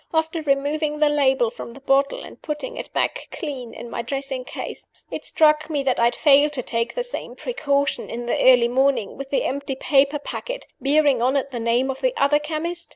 [0.15, 4.43] "After removing the label from the bottle, and putting it back, clean, in my dressing
[4.43, 8.49] case, it struck me that I had failed to take the same precaution (in the
[8.51, 12.39] early morning) with the empty paper packet, bearing on it the name of the other
[12.39, 12.89] chemist.